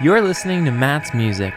You're 0.00 0.20
listening 0.20 0.64
to 0.64 0.70
Matt's 0.70 1.12
Music. 1.12 1.52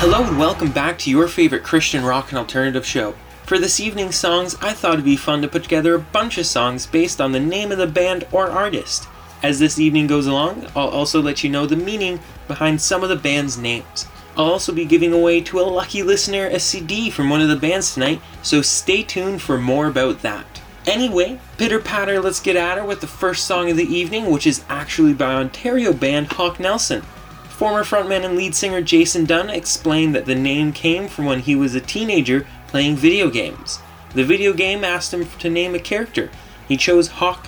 Hello 0.00 0.24
and 0.26 0.36
welcome 0.36 0.72
back 0.72 0.98
to 0.98 1.10
your 1.10 1.28
favorite 1.28 1.62
Christian 1.62 2.04
rock 2.04 2.30
and 2.30 2.38
alternative 2.38 2.84
show. 2.84 3.14
For 3.44 3.56
this 3.60 3.78
evening's 3.78 4.16
songs, 4.16 4.56
I 4.60 4.72
thought 4.72 4.94
it'd 4.94 5.04
be 5.04 5.14
fun 5.14 5.42
to 5.42 5.48
put 5.48 5.62
together 5.62 5.94
a 5.94 6.00
bunch 6.00 6.36
of 6.36 6.46
songs 6.46 6.86
based 6.86 7.20
on 7.20 7.30
the 7.30 7.38
name 7.38 7.70
of 7.70 7.78
the 7.78 7.86
band 7.86 8.26
or 8.32 8.50
artist. 8.50 9.06
As 9.44 9.60
this 9.60 9.78
evening 9.78 10.08
goes 10.08 10.26
along, 10.26 10.66
I'll 10.74 10.88
also 10.88 11.22
let 11.22 11.44
you 11.44 11.50
know 11.50 11.66
the 11.66 11.76
meaning 11.76 12.18
behind 12.48 12.80
some 12.80 13.04
of 13.04 13.10
the 13.10 13.14
band's 13.14 13.56
names. 13.56 14.08
I'll 14.36 14.46
also 14.46 14.72
be 14.72 14.84
giving 14.84 15.12
away 15.12 15.40
to 15.42 15.60
a 15.60 15.62
lucky 15.62 16.02
listener 16.02 16.48
a 16.48 16.58
CD 16.58 17.10
from 17.10 17.30
one 17.30 17.42
of 17.42 17.48
the 17.48 17.54
bands 17.54 17.94
tonight, 17.94 18.20
so 18.42 18.60
stay 18.60 19.04
tuned 19.04 19.40
for 19.40 19.56
more 19.56 19.86
about 19.86 20.22
that. 20.22 20.53
Anyway, 20.86 21.40
pitter 21.56 21.80
patter, 21.80 22.20
let's 22.20 22.40
get 22.40 22.56
at 22.56 22.76
her 22.76 22.84
with 22.84 23.00
the 23.00 23.06
first 23.06 23.46
song 23.46 23.70
of 23.70 23.76
the 23.76 23.94
evening, 23.94 24.30
which 24.30 24.46
is 24.46 24.62
actually 24.68 25.14
by 25.14 25.34
Ontario 25.34 25.94
band 25.94 26.26
Hawk 26.32 26.60
Nelson. 26.60 27.00
Former 27.48 27.84
frontman 27.84 28.24
and 28.24 28.36
lead 28.36 28.54
singer 28.54 28.82
Jason 28.82 29.24
Dunn 29.24 29.48
explained 29.48 30.14
that 30.14 30.26
the 30.26 30.34
name 30.34 30.72
came 30.72 31.08
from 31.08 31.24
when 31.24 31.40
he 31.40 31.56
was 31.56 31.74
a 31.74 31.80
teenager 31.80 32.46
playing 32.66 32.96
video 32.96 33.30
games. 33.30 33.78
The 34.12 34.24
video 34.24 34.52
game 34.52 34.84
asked 34.84 35.14
him 35.14 35.26
to 35.38 35.48
name 35.48 35.74
a 35.74 35.78
character. 35.78 36.30
He 36.68 36.76
chose 36.76 37.08
Hawk, 37.08 37.46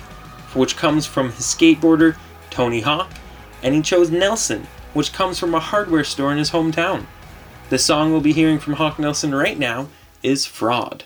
which 0.55 0.75
comes 0.75 1.05
from 1.05 1.31
his 1.31 1.45
skateboarder 1.45 2.17
Tony 2.49 2.81
Hawk, 2.81 3.11
and 3.61 3.75
he 3.75 3.81
chose 3.83 4.09
Nelson, 4.09 4.65
which 4.93 5.13
comes 5.13 5.37
from 5.37 5.53
a 5.53 5.59
hardware 5.59 6.03
store 6.03 6.31
in 6.31 6.39
his 6.39 6.51
hometown. 6.51 7.05
The 7.69 7.77
song 7.77 8.11
we'll 8.11 8.21
be 8.21 8.33
hearing 8.33 8.57
from 8.57 8.73
Hawk 8.73 8.97
Nelson 8.97 9.35
right 9.35 9.59
now 9.59 9.89
is 10.23 10.45
Fraud. 10.45 11.03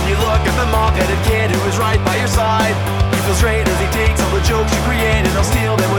And 0.00 0.08
you 0.08 0.16
look 0.24 0.40
at 0.40 0.56
the 0.56 0.66
mop-headed 0.72 1.20
kid 1.28 1.52
who 1.52 1.60
is 1.68 1.76
right 1.76 2.00
by 2.04 2.16
your 2.16 2.28
side. 2.28 2.72
He 3.12 3.20
feels 3.28 3.40
great 3.40 3.68
as 3.68 3.78
he 3.80 3.88
takes 3.92 4.20
all 4.20 4.32
the 4.32 4.40
jokes 4.40 4.72
you 4.72 4.80
create 4.88 5.20
and 5.20 5.32
he'll 5.36 5.44
steal 5.44 5.76
them 5.76 5.89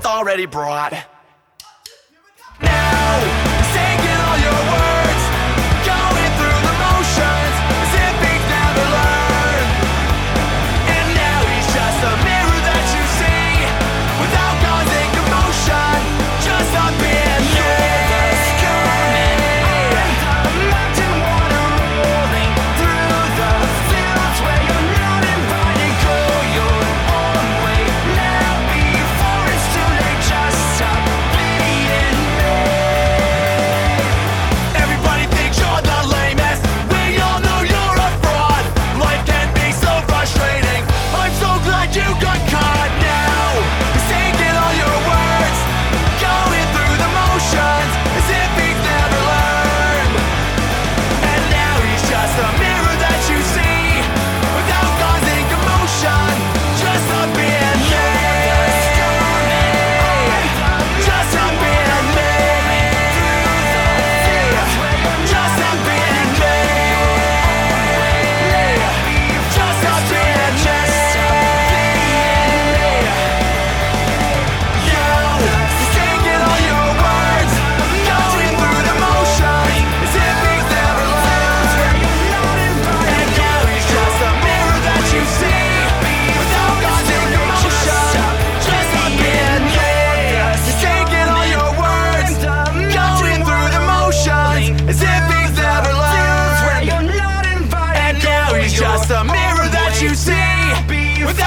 it's 0.00 0.06
already 0.06 0.46
brought. 0.46 0.94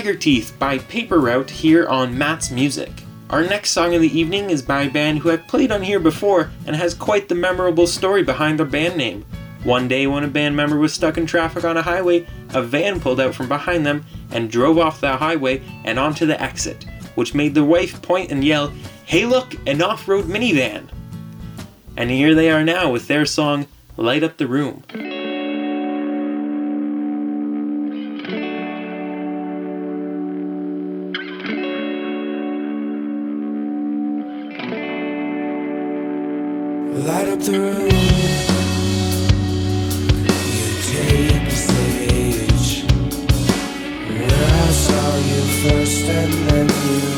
Tiger 0.00 0.14
Teeth 0.14 0.54
by 0.58 0.78
Paper 0.78 1.20
Route 1.20 1.50
here 1.50 1.86
on 1.86 2.16
Matt's 2.16 2.50
Music. 2.50 2.90
Our 3.28 3.42
next 3.42 3.72
song 3.72 3.94
of 3.94 4.00
the 4.00 4.18
evening 4.18 4.48
is 4.48 4.62
by 4.62 4.84
a 4.84 4.90
band 4.90 5.18
who 5.18 5.30
I've 5.30 5.46
played 5.46 5.70
on 5.70 5.82
here 5.82 6.00
before 6.00 6.50
and 6.64 6.74
has 6.74 6.94
quite 6.94 7.28
the 7.28 7.34
memorable 7.34 7.86
story 7.86 8.22
behind 8.22 8.58
their 8.58 8.64
band 8.64 8.96
name. 8.96 9.26
One 9.62 9.88
day, 9.88 10.06
when 10.06 10.24
a 10.24 10.28
band 10.28 10.56
member 10.56 10.78
was 10.78 10.94
stuck 10.94 11.18
in 11.18 11.26
traffic 11.26 11.64
on 11.64 11.76
a 11.76 11.82
highway, 11.82 12.26
a 12.54 12.62
van 12.62 12.98
pulled 12.98 13.20
out 13.20 13.34
from 13.34 13.46
behind 13.46 13.84
them 13.84 14.06
and 14.30 14.50
drove 14.50 14.78
off 14.78 15.02
the 15.02 15.18
highway 15.18 15.60
and 15.84 15.98
onto 15.98 16.24
the 16.24 16.40
exit, 16.42 16.86
which 17.14 17.34
made 17.34 17.54
the 17.54 17.62
wife 17.62 18.00
point 18.00 18.32
and 18.32 18.42
yell, 18.42 18.72
Hey, 19.04 19.26
look, 19.26 19.54
an 19.66 19.82
off 19.82 20.08
road 20.08 20.24
minivan! 20.24 20.88
And 21.98 22.08
here 22.08 22.34
they 22.34 22.50
are 22.50 22.64
now 22.64 22.90
with 22.90 23.06
their 23.06 23.26
song, 23.26 23.66
Light 23.98 24.22
Up 24.22 24.38
the 24.38 24.46
Room. 24.46 24.82
First 45.62 46.04
and 46.08 46.32
then 46.48 46.68
you 46.68 47.09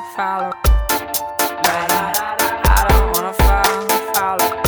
fall 0.00 0.42
away. 0.42 0.52
I 1.66 2.86
don't 2.88 3.12
wanna 3.12 3.32
follow, 3.32 3.88
fall 4.12 4.63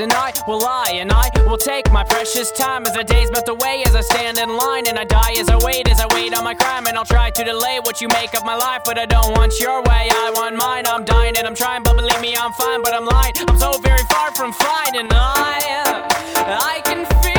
and 0.00 0.12
I 0.14 0.32
will 0.46 0.60
lie 0.60 0.92
and 0.94 1.12
I 1.12 1.30
will 1.46 1.58
take 1.58 1.92
my 1.92 2.02
precious 2.02 2.50
time 2.50 2.86
as 2.86 2.94
the 2.94 3.04
days 3.04 3.30
melt 3.30 3.48
away 3.48 3.82
as 3.86 3.94
I 3.94 4.00
stand 4.00 4.38
in 4.38 4.56
line 4.56 4.86
and 4.86 4.98
I 4.98 5.04
die 5.04 5.34
as 5.38 5.48
I 5.50 5.58
wait 5.62 5.88
as 5.88 6.00
I 6.00 6.06
wait 6.14 6.36
on 6.36 6.42
my 6.42 6.54
crime 6.54 6.86
and 6.86 6.96
I'll 6.96 7.04
try 7.04 7.30
to 7.30 7.44
delay 7.44 7.80
what 7.84 8.00
you 8.00 8.08
make 8.08 8.34
of 8.34 8.44
my 8.44 8.56
life 8.56 8.82
but 8.84 8.98
I 8.98 9.04
don't 9.04 9.36
want 9.36 9.60
your 9.60 9.82
way 9.82 10.08
I 10.10 10.32
want 10.34 10.56
mine. 10.56 10.84
I'm 10.86 11.04
dying 11.04 11.36
and 11.36 11.46
I'm 11.46 11.54
trying 11.54 11.82
but 11.82 11.96
believe 11.96 12.20
me 12.20 12.34
I'm 12.34 12.52
fine 12.52 12.82
but 12.82 12.94
I'm 12.94 13.04
lying. 13.04 13.34
I'm 13.46 13.58
so 13.58 13.78
very 13.78 14.04
far 14.10 14.32
from 14.32 14.52
fine 14.52 14.96
and 14.96 15.08
I 15.12 16.08
I 16.46 16.80
can 16.84 17.04
feel 17.22 17.29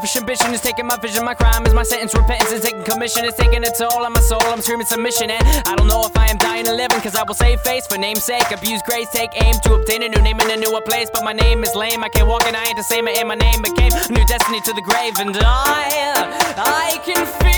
selfish 0.00 0.16
ambition 0.16 0.54
is 0.54 0.62
taking 0.62 0.86
my 0.86 0.96
vision, 0.96 1.22
my 1.24 1.34
crime 1.34 1.66
is 1.66 1.74
my 1.74 1.82
sentence, 1.82 2.14
repentance 2.14 2.50
is 2.52 2.62
taking 2.62 2.82
commission, 2.84 3.22
it's 3.26 3.36
taking 3.36 3.62
a 3.62 3.70
toll 3.70 4.02
on 4.02 4.12
my 4.14 4.20
soul. 4.20 4.40
I'm 4.46 4.62
screaming 4.62 4.86
submission, 4.86 5.28
and 5.30 5.42
I 5.68 5.76
don't 5.76 5.88
know 5.88 6.06
if 6.06 6.16
I 6.16 6.26
am 6.28 6.38
dying 6.38 6.66
or 6.66 6.72
living, 6.72 7.00
cause 7.02 7.14
I 7.14 7.22
will 7.22 7.34
save 7.34 7.60
face 7.60 7.86
for 7.86 7.98
name's 7.98 8.24
sake. 8.24 8.50
Abuse 8.50 8.80
grace, 8.86 9.10
take 9.10 9.30
aim 9.42 9.54
to 9.64 9.74
obtain 9.74 10.02
a 10.02 10.08
new 10.08 10.22
name 10.22 10.40
in 10.40 10.50
a 10.50 10.56
newer 10.56 10.80
place. 10.80 11.10
But 11.12 11.22
my 11.22 11.34
name 11.34 11.62
is 11.64 11.74
lame, 11.74 12.02
I 12.02 12.08
can't 12.08 12.28
walk 12.28 12.44
and 12.46 12.56
I 12.56 12.64
ain't 12.64 12.78
the 12.78 12.82
same, 12.82 13.08
and 13.08 13.28
my 13.28 13.34
name 13.34 13.60
became 13.60 13.92
a 13.92 14.12
new 14.12 14.24
destiny 14.24 14.60
to 14.62 14.72
the 14.72 14.82
grave. 14.82 15.18
And 15.18 15.36
I, 15.36 16.54
I 16.56 17.00
can 17.04 17.26
feel 17.26 17.49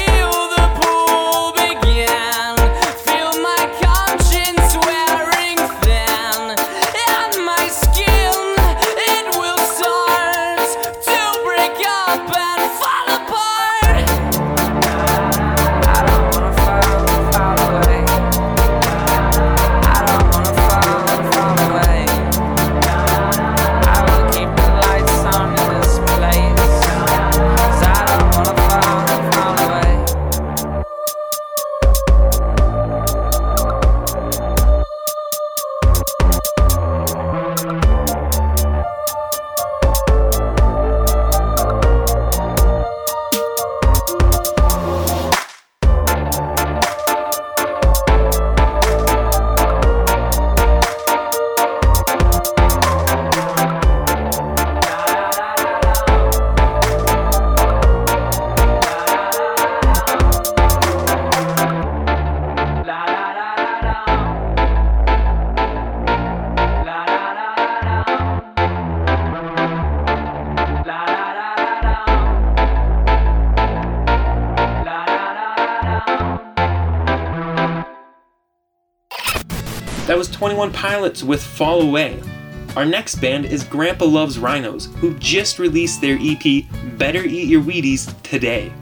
That 80.62 80.68
21 80.68 80.90
Pilots 80.92 81.22
with 81.24 81.42
Fall 81.42 81.82
Away. 81.82 82.22
Our 82.76 82.84
next 82.84 83.16
band 83.16 83.46
is 83.46 83.64
Grandpa 83.64 84.04
Loves 84.04 84.38
Rhinos, 84.38 84.86
who 84.98 85.18
just 85.18 85.58
released 85.58 86.00
their 86.00 86.16
EP 86.20 86.64
Better 86.96 87.24
Eat 87.24 87.48
Your 87.48 87.60
Wheaties 87.60 88.14
today. 88.22 88.72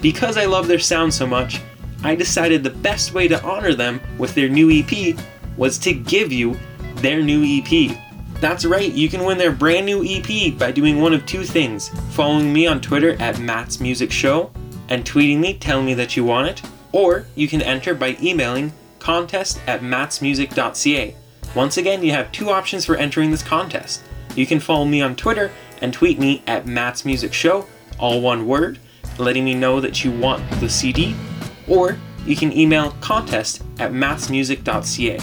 Because 0.00 0.38
I 0.38 0.46
love 0.46 0.66
their 0.66 0.78
sound 0.78 1.12
so 1.12 1.26
much, 1.26 1.60
I 2.02 2.14
decided 2.14 2.64
the 2.64 2.70
best 2.70 3.12
way 3.12 3.28
to 3.28 3.42
honor 3.42 3.74
them 3.74 4.00
with 4.16 4.34
their 4.34 4.48
new 4.48 4.70
EP 4.70 5.14
was 5.58 5.76
to 5.80 5.92
give 5.92 6.32
you 6.32 6.56
their 6.96 7.20
new 7.20 7.44
EP. 7.44 7.98
That's 8.40 8.64
right, 8.64 8.90
you 8.90 9.10
can 9.10 9.22
win 9.22 9.36
their 9.36 9.52
brand 9.52 9.84
new 9.84 10.02
EP 10.02 10.56
by 10.58 10.72
doing 10.72 11.02
one 11.02 11.12
of 11.12 11.26
two 11.26 11.44
things 11.44 11.90
following 12.12 12.50
me 12.50 12.66
on 12.66 12.80
Twitter 12.80 13.12
at 13.20 13.40
Matt's 13.40 13.78
Music 13.78 14.10
Show 14.10 14.50
and 14.88 15.04
tweeting 15.04 15.40
me 15.40 15.58
telling 15.58 15.84
me 15.84 15.92
that 15.92 16.16
you 16.16 16.24
want 16.24 16.48
it, 16.48 16.62
or 16.92 17.26
you 17.34 17.46
can 17.46 17.60
enter 17.60 17.94
by 17.94 18.16
emailing 18.22 18.72
contest 19.00 19.60
at 19.66 19.82
mattsmusic.ca. 19.82 21.14
Once 21.56 21.78
again, 21.78 22.04
you 22.04 22.12
have 22.12 22.30
two 22.32 22.50
options 22.50 22.84
for 22.84 22.96
entering 22.96 23.30
this 23.30 23.42
contest. 23.42 24.02
You 24.34 24.44
can 24.46 24.60
follow 24.60 24.84
me 24.84 25.00
on 25.00 25.16
Twitter 25.16 25.50
and 25.80 25.90
tweet 25.90 26.18
me 26.18 26.42
at 26.46 26.66
Matt's 26.66 27.06
Music 27.06 27.32
Show, 27.32 27.66
all 27.98 28.20
one 28.20 28.46
word, 28.46 28.78
letting 29.16 29.42
me 29.42 29.54
know 29.54 29.80
that 29.80 30.04
you 30.04 30.10
want 30.10 30.48
the 30.60 30.68
CD, 30.68 31.16
or 31.66 31.96
you 32.26 32.36
can 32.36 32.52
email 32.52 32.90
contest 33.00 33.62
at 33.78 33.92
mattsmusic.ca. 33.92 35.18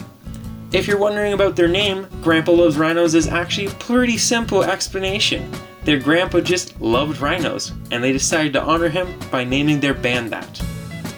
If 0.72 0.88
you're 0.88 0.98
wondering 0.98 1.34
about 1.34 1.56
their 1.56 1.68
name, 1.68 2.08
Grandpa 2.24 2.52
Loves 2.52 2.78
Rhinos 2.78 3.14
is 3.14 3.28
actually 3.28 3.68
a 3.68 3.76
pretty 3.76 4.18
simple 4.18 4.64
explanation. 4.64 5.52
Their 5.84 6.00
grandpa 6.00 6.40
just 6.40 6.82
loved 6.82 7.22
rhinos, 7.22 7.74
and 7.92 8.04
they 8.04 8.12
decided 8.12 8.54
to 8.54 8.64
honor 8.64 8.90
him 8.90 9.20
by 9.30 9.44
naming 9.44 9.80
their 9.80 9.94
band 9.94 10.32
that. 10.32 10.60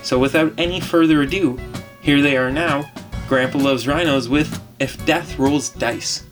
So 0.04 0.20
without 0.20 0.52
any 0.58 0.82
further 0.82 1.22
ado, 1.22 1.58
here 2.02 2.22
they 2.22 2.36
are 2.36 2.52
now, 2.52 2.92
Grandpa 3.30 3.60
Loves 3.60 3.88
Rhinos 3.88 4.28
with 4.28 4.62
If 4.78 5.04
Death 5.06 5.40
Rolls 5.40 5.70
Dice. 5.70 6.25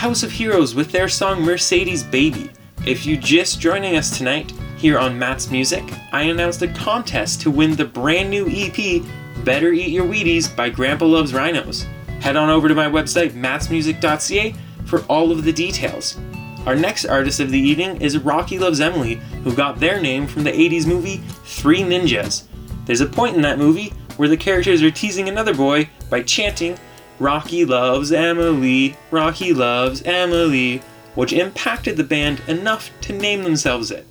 House 0.00 0.22
of 0.22 0.32
Heroes 0.32 0.74
with 0.74 0.92
their 0.92 1.10
song 1.10 1.42
Mercedes 1.42 2.02
Baby. 2.02 2.50
If 2.86 3.04
you're 3.04 3.20
just 3.20 3.60
joining 3.60 3.96
us 3.96 4.16
tonight 4.16 4.50
here 4.78 4.98
on 4.98 5.18
Matt's 5.18 5.50
Music, 5.50 5.84
I 6.10 6.22
announced 6.22 6.62
a 6.62 6.68
contest 6.68 7.42
to 7.42 7.50
win 7.50 7.76
the 7.76 7.84
brand 7.84 8.30
new 8.30 8.48
EP 8.48 9.04
Better 9.44 9.70
Eat 9.74 9.90
Your 9.90 10.06
Wheaties 10.06 10.56
by 10.56 10.70
Grandpa 10.70 11.04
Loves 11.04 11.34
Rhinos. 11.34 11.82
Head 12.22 12.36
on 12.36 12.48
over 12.48 12.66
to 12.66 12.74
my 12.74 12.86
website 12.86 13.32
mattsmusic.ca 13.32 14.54
for 14.86 15.02
all 15.02 15.30
of 15.30 15.44
the 15.44 15.52
details. 15.52 16.16
Our 16.64 16.76
next 16.76 17.04
artist 17.04 17.38
of 17.38 17.50
the 17.50 17.60
evening 17.60 18.00
is 18.00 18.16
Rocky 18.16 18.58
Loves 18.58 18.80
Emily, 18.80 19.16
who 19.44 19.54
got 19.54 19.80
their 19.80 20.00
name 20.00 20.26
from 20.26 20.44
the 20.44 20.50
80s 20.50 20.86
movie 20.86 21.18
Three 21.44 21.82
Ninjas. 21.82 22.44
There's 22.86 23.02
a 23.02 23.06
point 23.06 23.36
in 23.36 23.42
that 23.42 23.58
movie 23.58 23.92
where 24.16 24.30
the 24.30 24.36
characters 24.38 24.82
are 24.82 24.90
teasing 24.90 25.28
another 25.28 25.52
boy 25.52 25.90
by 26.08 26.22
chanting, 26.22 26.78
Rocky 27.20 27.66
loves 27.66 28.12
Emily, 28.12 28.96
Rocky 29.10 29.52
loves 29.52 30.00
Emily, 30.02 30.78
which 31.14 31.34
impacted 31.34 31.98
the 31.98 32.04
band 32.04 32.40
enough 32.48 32.90
to 33.02 33.12
name 33.12 33.44
themselves 33.44 33.90
it. 33.90 34.06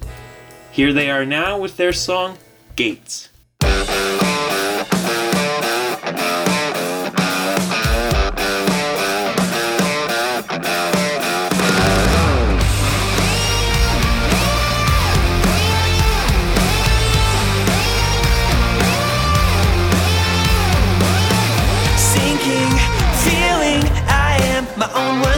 Here 0.71 0.93
they 0.93 1.09
are 1.09 1.25
now 1.25 1.57
with 1.57 1.75
their 1.75 1.91
song, 1.91 2.37
Gates. 2.75 3.29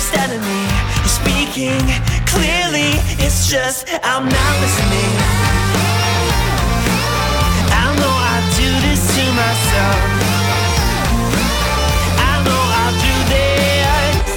Worst 0.01 0.17
enemy. 0.17 0.65
Speaking 1.05 1.81
clearly, 2.25 2.97
it's 3.23 3.49
just 3.49 3.87
I'm 4.03 4.25
not 4.25 4.53
listening. 4.61 5.13
I 7.69 7.85
know 7.99 8.15
I 8.33 8.37
do 8.57 8.69
this 8.85 9.01
to 9.15 9.23
myself. 9.41 10.01
I 12.17 12.33
know 12.45 12.63
I 12.83 12.87
do 13.05 13.15
this. 13.33 14.27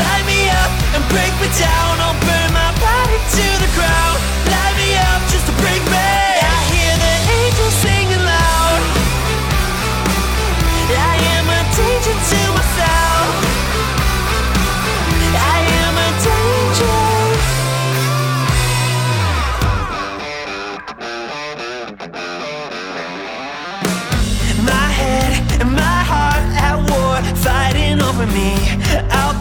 Light 0.00 0.24
me 0.26 0.40
up 0.62 0.72
and 0.96 1.04
break 1.12 1.32
me 1.42 1.48
down. 1.60 1.92
I'll 2.00 2.18
burn 2.24 2.50
my 2.52 2.72
body 2.80 3.18
to 3.36 3.46
the 3.62 3.70
ground. 3.76 4.18
Light 4.48 4.74
me 4.80 4.88
up 4.96 5.20
just 5.30 5.46
to 5.46 5.52
break 5.62 5.82
me. 5.90 6.13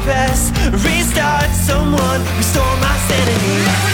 Press 0.04 0.52
restart. 0.84 1.50
Someone 1.52 2.20
restore 2.38 2.76
my 2.82 2.98
sanity. 3.08 3.93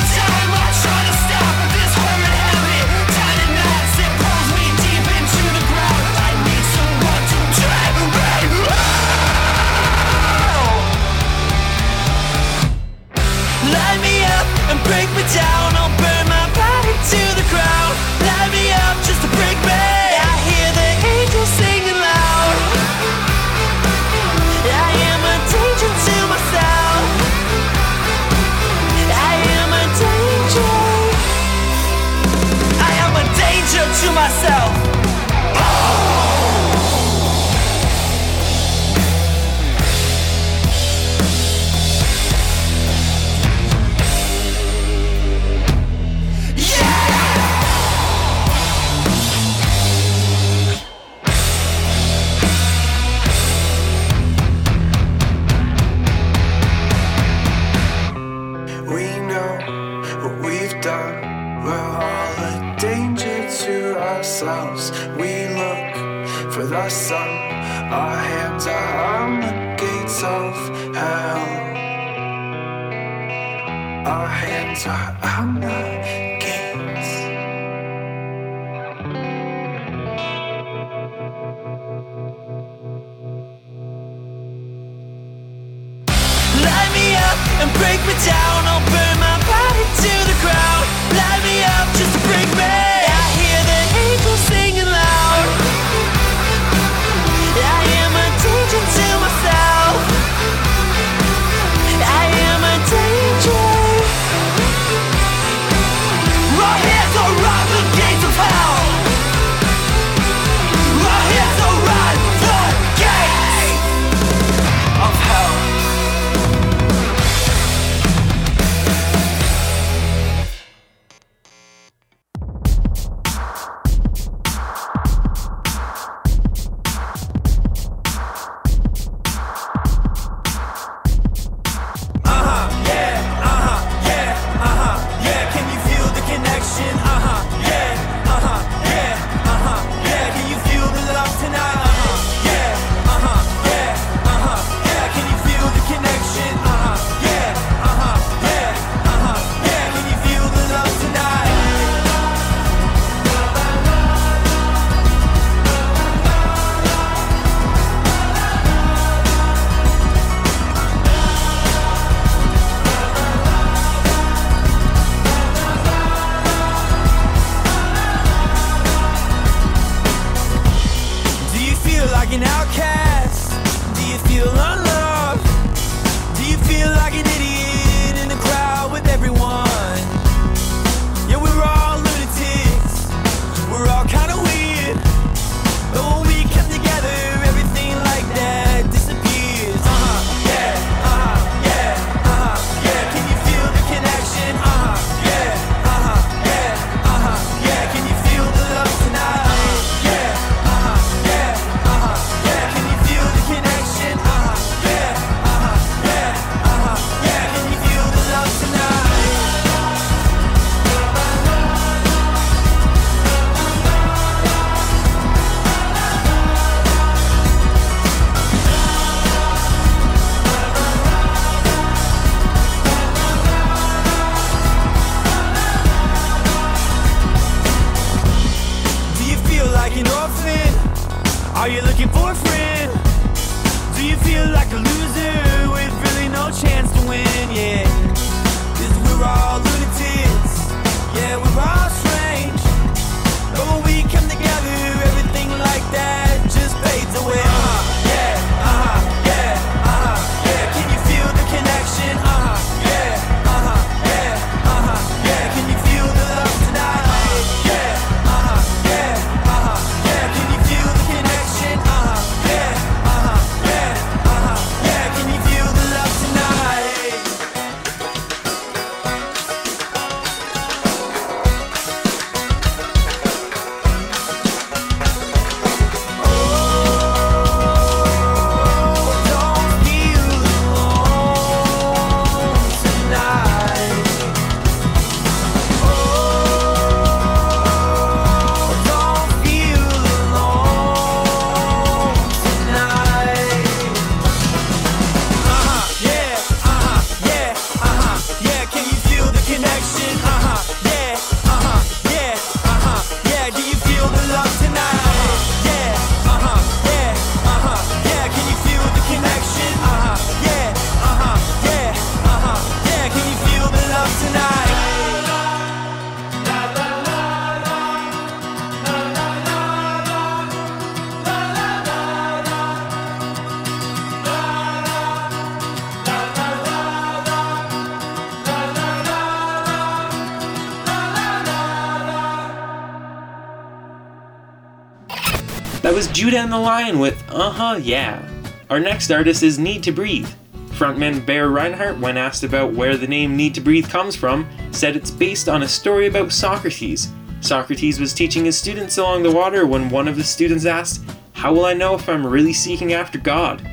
Judah 336.29 336.43
and 336.43 336.53
the 336.53 336.59
Lion 336.59 336.99
with 336.99 337.23
Uh 337.27 337.49
Huh 337.49 337.79
Yeah. 337.81 338.23
Our 338.69 338.79
next 338.79 339.09
artist 339.09 339.41
is 339.41 339.57
Need 339.57 339.81
to 339.81 339.91
Breathe. 339.91 340.29
Frontman 340.73 341.25
Bear 341.25 341.49
Rinehart, 341.49 341.99
when 341.99 342.17
asked 342.17 342.43
about 342.43 342.71
where 342.71 342.95
the 342.95 343.07
name 343.07 343.35
Need 343.35 343.55
to 343.55 343.61
Breathe 343.61 343.89
comes 343.89 344.15
from, 344.15 344.47
said 344.69 344.95
it's 344.95 345.09
based 345.09 345.49
on 345.49 345.63
a 345.63 345.67
story 345.67 346.05
about 346.05 346.31
Socrates. 346.31 347.11
Socrates 347.41 347.99
was 347.99 348.13
teaching 348.13 348.45
his 348.45 348.55
students 348.55 348.99
along 348.99 349.23
the 349.23 349.31
water 349.31 349.65
when 349.65 349.89
one 349.89 350.07
of 350.07 350.17
the 350.17 350.23
students 350.23 350.67
asked, 350.67 351.03
How 351.33 351.51
will 351.51 351.65
I 351.65 351.73
know 351.73 351.95
if 351.95 352.07
I'm 352.07 352.27
really 352.27 352.53
seeking 352.53 352.93
after 352.93 353.17
God? 353.17 353.67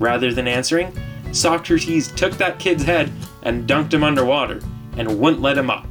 Rather 0.00 0.34
than 0.34 0.48
answering, 0.48 0.92
Socrates 1.30 2.10
took 2.10 2.32
that 2.38 2.58
kid's 2.58 2.82
head 2.82 3.12
and 3.44 3.68
dunked 3.68 3.94
him 3.94 4.02
underwater 4.02 4.60
and 4.96 5.20
wouldn't 5.20 5.42
let 5.42 5.56
him 5.56 5.70
up. 5.70 5.86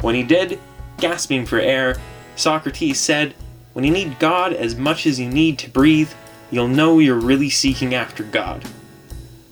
When 0.00 0.16
he 0.16 0.24
did, 0.24 0.58
gasping 0.98 1.46
for 1.46 1.60
air, 1.60 1.94
Socrates 2.34 2.98
said, 2.98 3.36
When 3.72 3.84
you 3.84 3.90
need 3.90 4.18
God 4.18 4.52
as 4.52 4.76
much 4.76 5.06
as 5.06 5.18
you 5.18 5.28
need 5.28 5.58
to 5.60 5.70
breathe, 5.70 6.10
you'll 6.50 6.68
know 6.68 6.98
you're 6.98 7.18
really 7.18 7.48
seeking 7.48 7.94
after 7.94 8.22
God. 8.22 8.64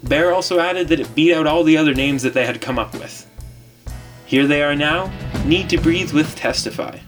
Bear 0.02 0.33
also 0.33 0.59
added 0.59 0.88
that 0.88 1.00
it 1.00 1.14
beat 1.14 1.33
out 1.33 1.46
all 1.46 1.64
the 1.64 1.76
other 1.76 1.94
names 1.94 2.22
that 2.22 2.35
they 2.35 2.44
had 2.44 2.61
come 2.61 2.78
up 2.78 2.92
with. 2.92 3.26
Here 4.26 4.46
they 4.46 4.62
are 4.62 4.76
now 4.76 5.11
Need 5.44 5.70
to 5.70 5.78
Breathe 5.78 6.12
with 6.12 6.37
Testify. 6.37 6.98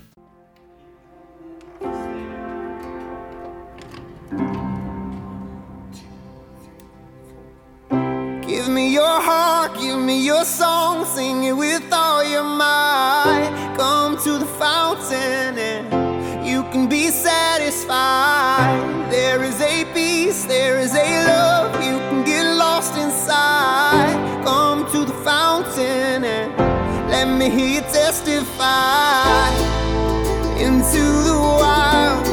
Give 8.47 8.69
me 8.69 8.93
your 8.93 9.21
heart, 9.21 9.79
give 9.79 9.99
me 9.99 10.25
your 10.25 10.45
song, 10.45 11.05
sing 11.05 11.45
it 11.45 11.53
with 11.53 11.93
all 11.93 12.25
your 12.25 12.43
might. 12.43 13.75
Come 13.77 14.17
to 14.25 14.39
the 14.39 14.47
fountain 14.47 15.59
be 17.03 17.11
satisfied. 17.11 19.11
There 19.11 19.43
is 19.43 19.61
a 19.61 19.85
peace, 19.93 20.45
there 20.45 20.79
is 20.79 20.95
a 20.95 21.27
love, 21.27 21.75
you 21.83 21.99
can 22.09 22.25
get 22.25 22.47
lost 22.57 22.97
inside. 22.97 24.15
Come 24.45 24.87
to 24.93 25.05
the 25.05 25.17
fountain 25.25 26.23
and 26.23 26.49
let 27.11 27.27
me 27.27 27.51
hear 27.51 27.71
you 27.77 27.81
testify. 27.81 29.49
Into 30.67 31.05
the 31.29 31.39
wild 31.61 32.32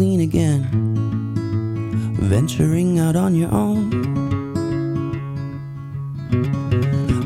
clean 0.00 0.22
again. 0.22 0.64
venturing 2.22 2.98
out 2.98 3.16
on 3.16 3.34
your 3.34 3.52
own. 3.52 3.92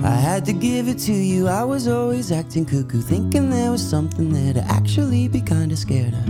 I 0.04 0.16
had 0.16 0.44
to 0.46 0.52
give 0.52 0.88
it 0.88 0.98
to 1.06 1.12
you, 1.12 1.46
I 1.46 1.62
was 1.62 1.86
always 1.86 2.32
acting 2.32 2.66
cuckoo, 2.66 3.00
thinking 3.00 3.48
there 3.50 3.70
was 3.70 3.80
something 3.80 4.32
there 4.32 4.54
to 4.54 4.64
actually 4.64 5.28
be 5.28 5.40
kinda 5.40 5.76
scared 5.76 6.14
of. 6.14 6.26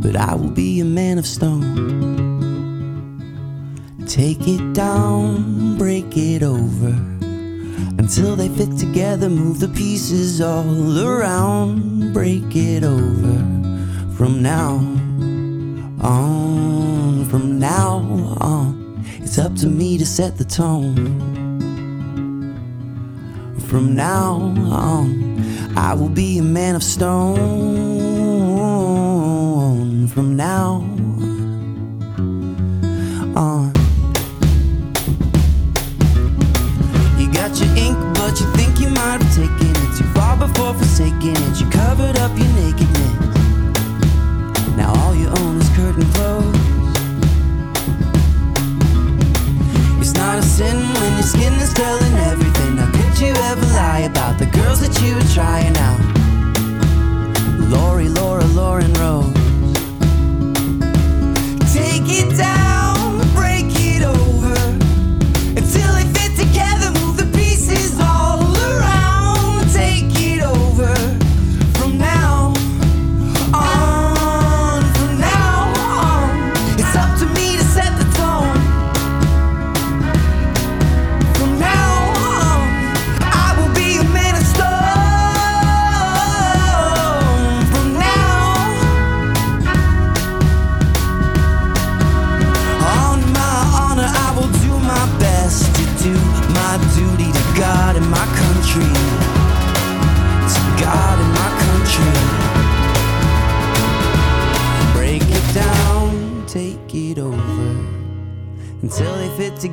But 0.00 0.16
I 0.16 0.34
will 0.34 0.54
be 0.64 0.80
a 0.80 0.86
man 0.86 1.18
of 1.18 1.26
stone. 1.26 1.68
Take 4.06 4.48
it 4.48 4.72
down, 4.72 5.76
break 5.76 6.16
it 6.16 6.42
over. 6.42 6.96
Until 7.98 8.36
they 8.36 8.48
fit 8.48 8.78
together, 8.78 9.28
move 9.28 9.60
the 9.60 9.68
pieces 9.68 10.40
all 10.40 10.98
around, 10.98 12.14
break 12.14 12.56
it 12.56 12.84
over. 12.84 13.34
From 14.16 14.40
now 14.40 14.93
the 20.44 20.50
tone. 20.54 20.96
From 23.68 23.94
now 23.94 24.34
on, 24.70 25.42
I 25.76 25.94
will 25.94 26.08
be 26.08 26.38
a 26.38 26.42
man 26.42 26.74
of 26.76 26.82
stone. 26.82 27.38
From 30.08 30.36
now 30.36 30.82
on. 33.36 33.72
You 37.18 37.32
got 37.32 37.58
your 37.60 37.74
ink, 37.76 37.96
but 38.14 38.40
you 38.40 38.46
think 38.54 38.80
you 38.80 38.88
might 38.88 39.22
have 39.22 39.34
taken 39.34 39.70
it 39.70 39.96
too 39.96 40.04
far 40.14 40.36
before 40.36 40.74
forsaking 40.74 41.36
it. 41.36 41.60
You 41.60 41.68
covered 41.70 42.16
up 42.18 42.36
your 42.38 42.52
nakedness. 42.60 43.14
Now 44.76 44.92
all 45.02 45.14
you 45.14 45.28
own 45.28 45.60
is 45.60 45.68
curtain 45.70 46.06
clothes. 46.12 46.33
Sin 50.54 50.76
when 50.76 51.12
your 51.14 51.22
skin 51.24 51.52
is 51.54 51.74
telling 51.74 52.14
everything. 52.30 52.76
How 52.76 52.88
could 52.92 53.18
you 53.20 53.32
ever 53.50 53.66
lie 53.74 54.04
about 54.12 54.38
the 54.38 54.46
girls 54.46 54.78
that 54.82 54.94
you 55.02 55.16
were 55.16 55.30
trying 55.34 55.76
out? 55.88 56.00
Lori, 57.74 58.08
Laura, 58.08 58.44
Lauren, 58.58 58.92
Rose. 59.02 59.34
Take 61.74 62.06
it 62.20 62.36
down, 62.38 62.73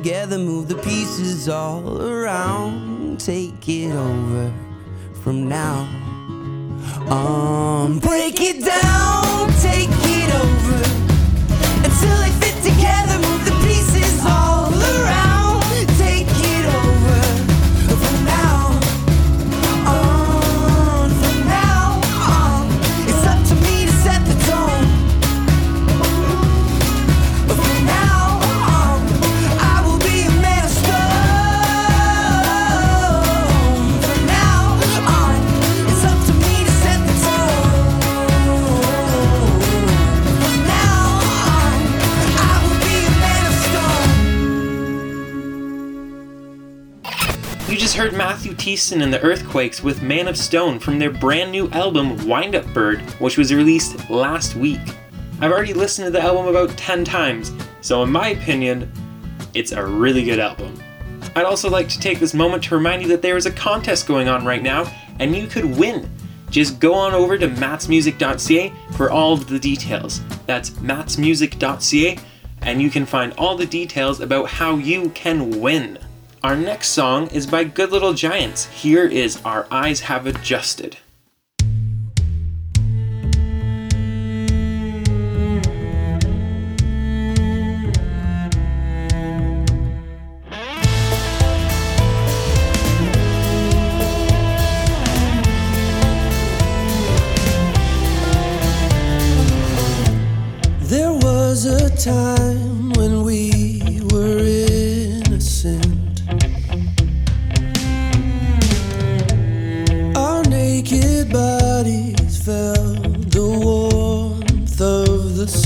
together, 0.02 0.36
move 0.36 0.66
the 0.66 0.74
pieces 0.74 1.48
all 1.48 2.02
around. 2.02 3.20
Take 3.20 3.68
it 3.68 3.92
over 3.92 4.52
from 5.22 5.48
now 5.48 5.86
on. 7.08 8.00
Break 8.00 8.40
it 8.40 8.64
down, 8.64 8.91
just 47.92 48.04
heard 48.04 48.16
Matthew 48.16 48.54
Thiessen 48.54 49.02
and 49.02 49.12
the 49.12 49.20
Earthquakes 49.20 49.82
with 49.82 50.00
Man 50.00 50.26
of 50.26 50.38
Stone 50.38 50.78
from 50.78 50.98
their 50.98 51.10
brand 51.10 51.52
new 51.52 51.68
album 51.72 52.26
Wind 52.26 52.54
Up 52.54 52.64
Bird, 52.72 53.02
which 53.20 53.36
was 53.36 53.52
released 53.52 54.08
last 54.08 54.56
week. 54.56 54.80
I've 55.42 55.52
already 55.52 55.74
listened 55.74 56.06
to 56.06 56.10
the 56.10 56.22
album 56.22 56.46
about 56.46 56.70
10 56.78 57.04
times, 57.04 57.52
so 57.82 58.02
in 58.02 58.10
my 58.10 58.28
opinion, 58.28 58.90
it's 59.52 59.72
a 59.72 59.84
really 59.84 60.24
good 60.24 60.38
album. 60.38 60.74
I'd 61.36 61.44
also 61.44 61.68
like 61.68 61.86
to 61.90 62.00
take 62.00 62.18
this 62.18 62.32
moment 62.32 62.64
to 62.64 62.74
remind 62.74 63.02
you 63.02 63.08
that 63.08 63.20
there 63.20 63.36
is 63.36 63.44
a 63.44 63.52
contest 63.52 64.06
going 64.06 64.26
on 64.26 64.46
right 64.46 64.62
now, 64.62 64.90
and 65.18 65.36
you 65.36 65.46
could 65.46 65.66
win. 65.66 66.10
Just 66.48 66.80
go 66.80 66.94
on 66.94 67.12
over 67.12 67.36
to 67.36 67.48
mattsmusic.ca 67.48 68.72
for 68.92 69.10
all 69.10 69.34
of 69.34 69.48
the 69.48 69.58
details. 69.58 70.22
That's 70.46 70.70
mattsmusic.ca, 70.70 72.18
and 72.62 72.80
you 72.80 72.88
can 72.88 73.04
find 73.04 73.34
all 73.36 73.54
the 73.54 73.66
details 73.66 74.20
about 74.20 74.48
how 74.48 74.76
you 74.76 75.10
can 75.10 75.60
win. 75.60 75.98
Our 76.44 76.56
next 76.56 76.88
song 76.88 77.28
is 77.28 77.46
by 77.46 77.62
Good 77.62 77.92
Little 77.92 78.14
Giants. 78.14 78.64
Here 78.66 79.06
is 79.06 79.40
Our 79.44 79.64
Eyes 79.70 80.00
Have 80.00 80.26
Adjusted. 80.26 80.96
There 100.80 101.12
was 101.12 101.66
a 101.66 101.88
time 101.96 102.61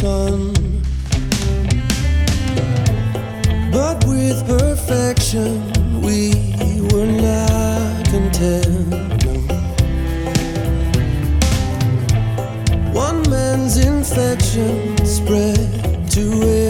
sun. 0.06 0.52
But 3.72 3.98
with 4.10 4.38
perfection, 4.46 5.50
we 6.06 6.18
were 6.90 7.10
not 7.28 8.04
content. 8.12 9.24
One 13.06 13.20
man's 13.30 13.76
infection 13.78 14.96
spread 15.04 16.08
to 16.14 16.22
everyone. 16.22 16.65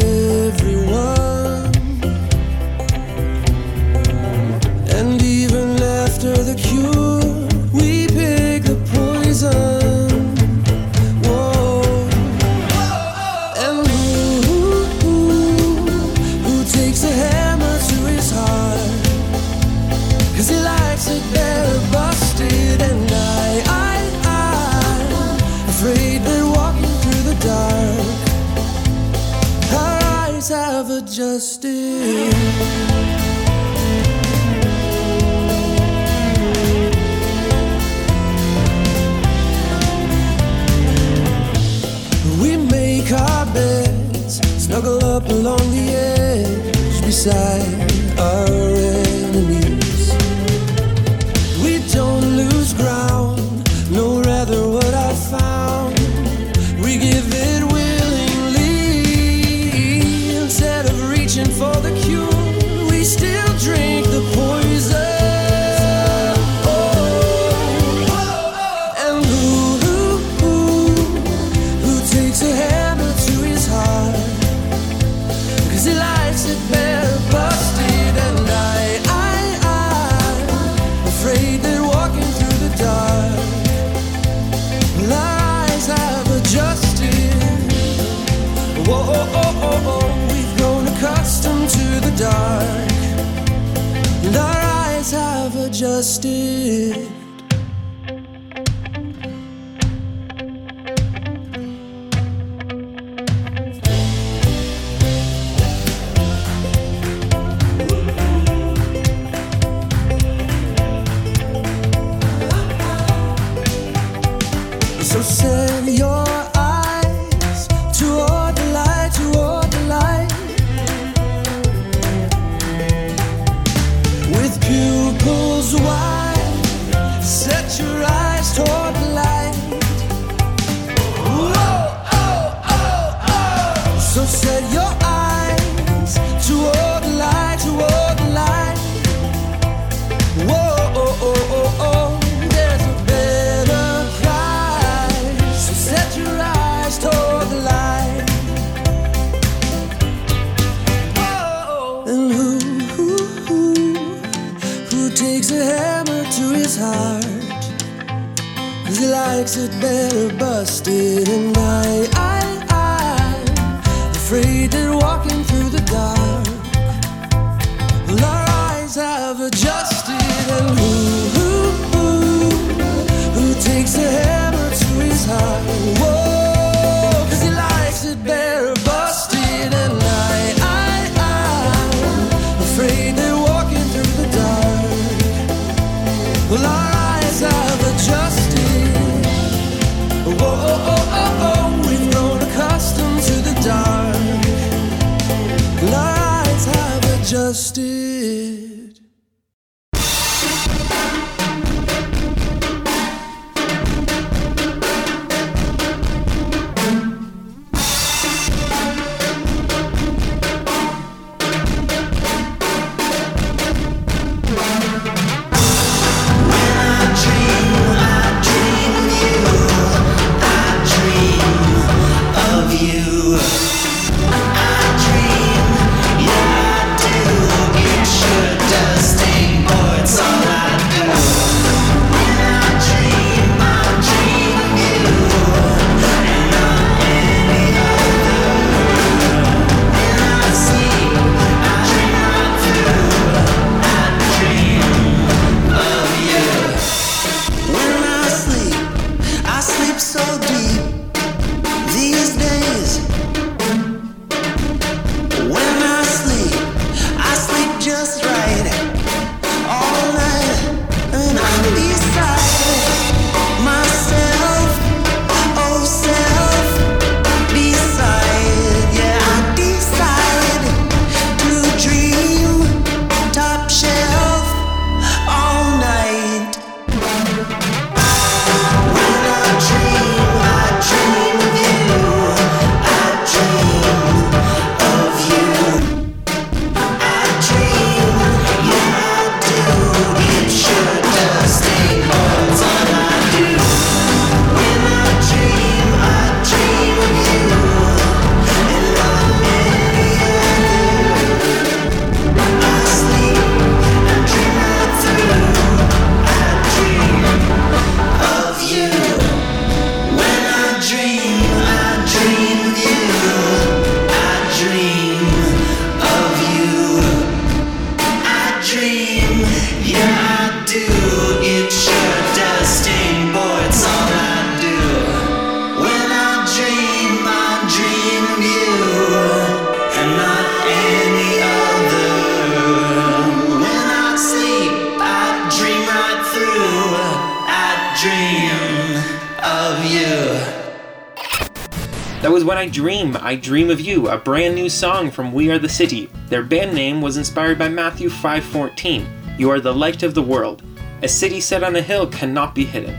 Dream, 342.76 343.16
I 343.22 343.36
Dream 343.36 343.70
of 343.70 343.80
You, 343.80 344.08
a 344.08 344.18
brand 344.18 344.54
new 344.54 344.68
song 344.68 345.10
from 345.10 345.32
We 345.32 345.50
Are 345.50 345.58
the 345.58 345.66
City. 345.66 346.10
Their 346.28 346.42
band 346.42 346.74
name 346.74 347.00
was 347.00 347.16
inspired 347.16 347.58
by 347.58 347.70
Matthew 347.70 348.10
5:14. 348.10 349.06
You 349.38 349.48
are 349.50 349.60
the 349.60 349.72
light 349.72 350.02
of 350.02 350.12
the 350.12 350.20
world. 350.20 350.62
A 351.02 351.08
city 351.08 351.40
set 351.40 351.64
on 351.64 351.74
a 351.74 351.80
hill 351.80 352.06
cannot 352.06 352.54
be 352.54 352.66
hidden. 352.66 352.94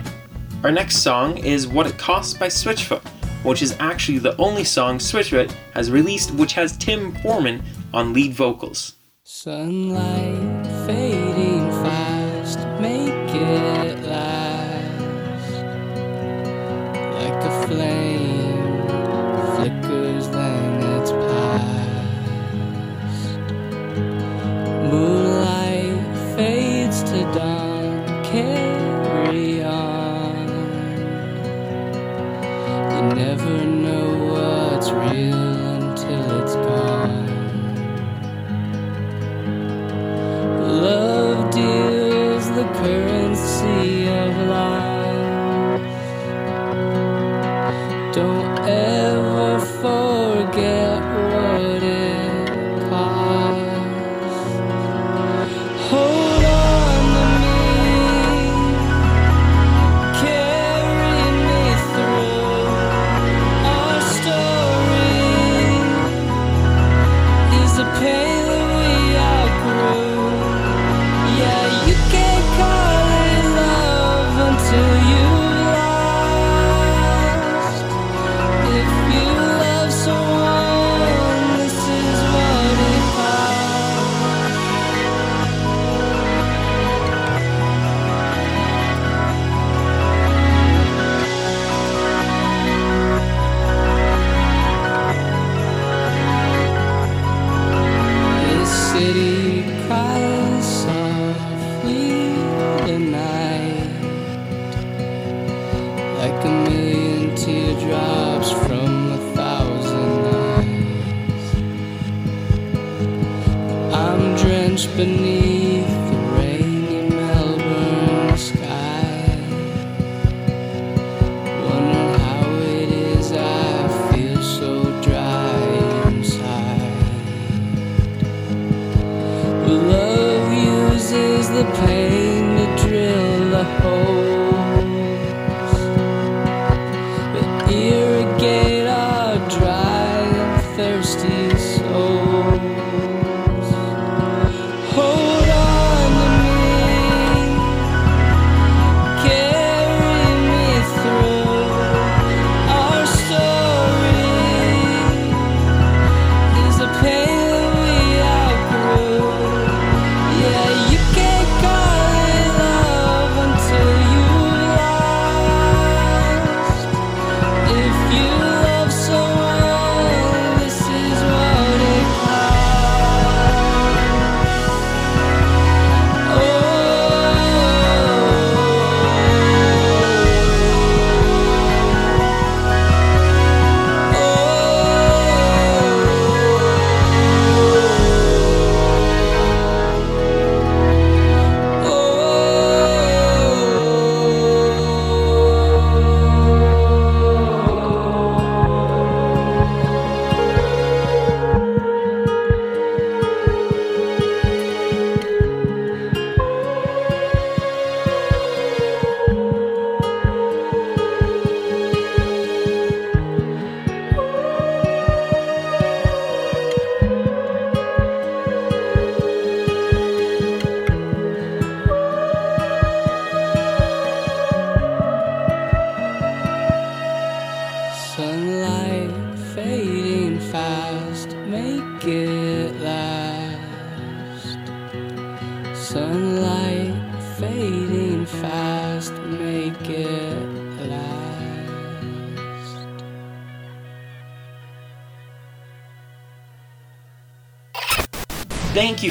Our 0.63 0.71
next 0.71 1.03
song 1.03 1.37
is 1.37 1.67
What 1.67 1.85
It 1.85 1.99
Costs 1.99 2.33
by 2.33 2.47
Switchfoot, 2.47 3.07
which 3.43 3.61
is 3.61 3.75
actually 3.79 4.17
the 4.17 4.35
only 4.37 4.63
song 4.63 4.97
Switchfoot 4.97 5.51
has 5.75 5.91
released 5.91 6.31
which 6.31 6.53
has 6.53 6.75
Tim 6.75 7.13
Foreman 7.21 7.61
on 7.93 8.13
lead 8.13 8.33
vocals. 8.33 8.95
Sunlight 9.23 10.65
fading 10.87 11.69
fast, 11.83 12.57
make 12.81 13.13
it 13.29 14.03
last. 14.07 15.53
Like 17.13 17.43
a 17.43 17.67
flame, 17.67 18.16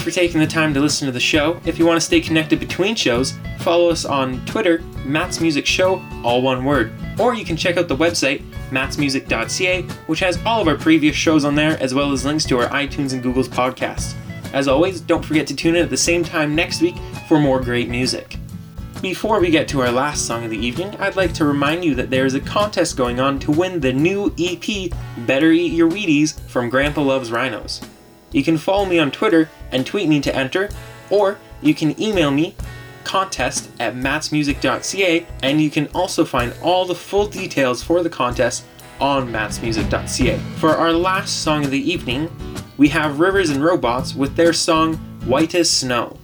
for 0.06 0.12
taking 0.12 0.38
the 0.38 0.46
time 0.46 0.72
to 0.72 0.78
listen 0.78 1.04
to 1.04 1.10
the 1.10 1.18
show. 1.18 1.60
If 1.64 1.80
you 1.80 1.84
want 1.84 1.96
to 1.96 2.06
stay 2.06 2.20
connected 2.20 2.60
between 2.60 2.94
shows, 2.94 3.34
follow 3.58 3.90
us 3.90 4.04
on 4.04 4.44
Twitter, 4.46 4.78
Matt's 5.04 5.40
Music 5.40 5.66
Show, 5.66 6.00
all 6.22 6.42
one 6.42 6.64
word. 6.64 6.92
Or 7.18 7.34
you 7.34 7.44
can 7.44 7.56
check 7.56 7.76
out 7.76 7.88
the 7.88 7.96
website, 7.96 8.48
mattsmusic.ca, 8.70 9.82
which 10.06 10.20
has 10.20 10.38
all 10.46 10.62
of 10.62 10.68
our 10.68 10.76
previous 10.76 11.16
shows 11.16 11.44
on 11.44 11.56
there, 11.56 11.76
as 11.82 11.92
well 11.92 12.12
as 12.12 12.24
links 12.24 12.44
to 12.44 12.58
our 12.60 12.68
iTunes 12.68 13.14
and 13.14 13.22
Google's 13.22 13.48
podcasts. 13.48 14.14
As 14.52 14.68
always, 14.68 15.00
don't 15.00 15.24
forget 15.24 15.44
to 15.48 15.56
tune 15.56 15.74
in 15.74 15.82
at 15.82 15.90
the 15.90 15.96
same 15.96 16.22
time 16.22 16.54
next 16.54 16.82
week 16.82 16.94
for 17.26 17.40
more 17.40 17.60
great 17.60 17.88
music. 17.88 18.36
Before 19.02 19.40
we 19.40 19.50
get 19.50 19.66
to 19.70 19.80
our 19.80 19.90
last 19.90 20.24
song 20.24 20.44
of 20.44 20.50
the 20.50 20.64
evening, 20.64 20.94
I'd 21.00 21.16
like 21.16 21.34
to 21.34 21.44
remind 21.44 21.84
you 21.84 21.96
that 21.96 22.10
there 22.10 22.26
is 22.26 22.34
a 22.34 22.40
contest 22.40 22.96
going 22.96 23.18
on 23.18 23.40
to 23.40 23.50
win 23.50 23.80
the 23.80 23.92
new 23.92 24.32
EP, 24.38 24.92
Better 25.26 25.50
Eat 25.50 25.72
Your 25.72 25.90
Wheaties, 25.90 26.38
from 26.48 26.70
Grandpa 26.70 27.02
Loves 27.02 27.32
Rhinos. 27.32 27.80
You 28.30 28.44
can 28.44 28.58
follow 28.58 28.84
me 28.84 28.98
on 28.98 29.10
Twitter 29.10 29.48
and 29.72 29.86
tweet 29.86 30.08
me 30.08 30.20
to 30.20 30.34
enter, 30.34 30.68
or 31.10 31.38
you 31.62 31.74
can 31.74 32.00
email 32.00 32.30
me 32.30 32.54
contest 33.04 33.70
at 33.78 33.94
mattsmusic.ca 33.94 35.24
and 35.44 35.60
you 35.60 35.70
can 35.70 35.86
also 35.94 36.24
find 36.24 36.52
all 36.60 36.84
the 36.84 36.94
full 36.94 37.26
details 37.28 37.82
for 37.82 38.02
the 38.02 38.10
contest 38.10 38.64
on 39.00 39.28
mattsmusic.ca. 39.28 40.38
For 40.58 40.70
our 40.70 40.92
last 40.92 41.42
song 41.42 41.64
of 41.64 41.70
the 41.70 41.90
evening, 41.90 42.28
we 42.76 42.88
have 42.88 43.20
Rivers 43.20 43.50
and 43.50 43.62
Robots 43.62 44.14
with 44.14 44.34
their 44.36 44.52
song 44.52 44.96
White 45.24 45.54
as 45.54 45.70
Snow. 45.70 46.18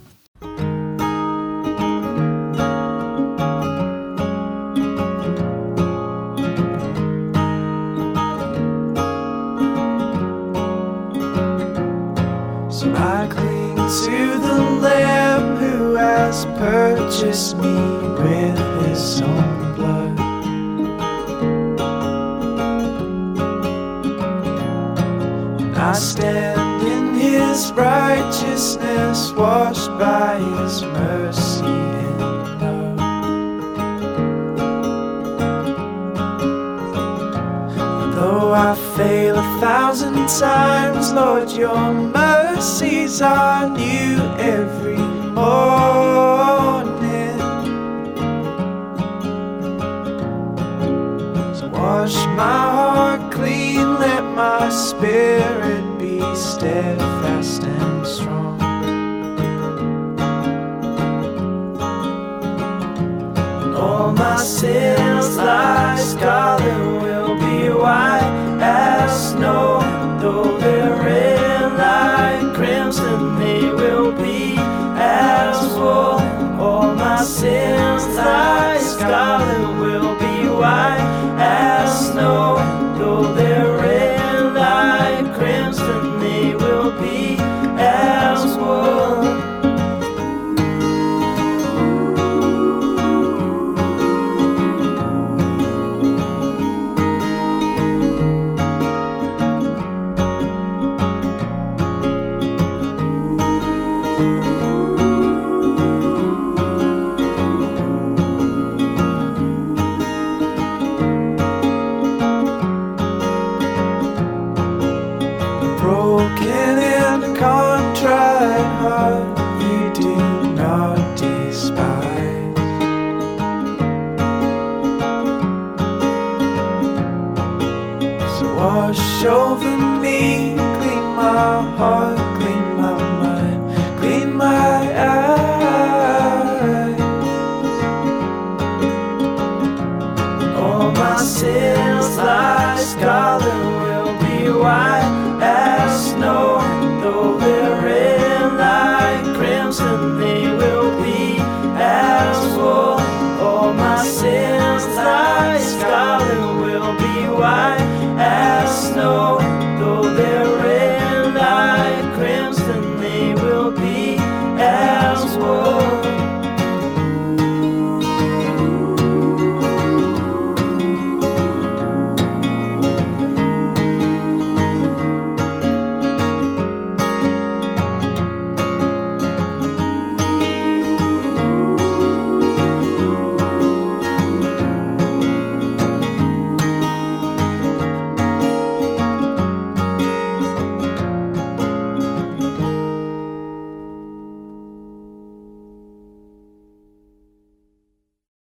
Are 44.19 44.62